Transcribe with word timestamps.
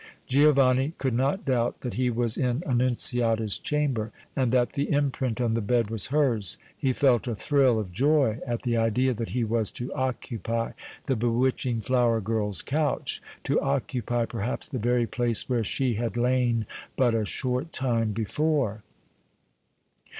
Giovanni 0.25 0.95
could 0.97 1.13
not 1.13 1.45
doubt 1.45 1.81
that 1.81 1.93
he 1.93 2.09
was 2.09 2.35
in 2.35 2.63
Annunziata's 2.65 3.59
chamber, 3.59 4.11
and 4.35 4.51
that 4.51 4.73
the 4.73 4.91
imprint 4.91 5.39
on 5.39 5.53
the 5.53 5.61
bed 5.61 5.91
was 5.91 6.07
hers. 6.07 6.57
He 6.75 6.91
felt 6.91 7.27
a 7.27 7.35
thrill 7.35 7.77
of 7.77 7.91
joy 7.91 8.39
at 8.43 8.63
the 8.63 8.75
idea 8.77 9.13
that 9.13 9.29
he 9.29 9.43
was 9.43 9.69
to 9.73 9.93
occupy 9.93 10.71
the 11.05 11.15
bewitching 11.15 11.81
flower 11.81 12.19
girl's 12.19 12.63
couch, 12.63 13.21
to 13.43 13.61
occupy, 13.61 14.25
perhaps, 14.25 14.67
the 14.67 14.79
very 14.79 15.05
place 15.05 15.47
where 15.47 15.63
she 15.63 15.93
had 15.93 16.17
lain 16.17 16.65
but 16.95 17.13
a 17.13 17.23
short 17.23 17.71
time 17.71 18.11
before. 18.11 18.81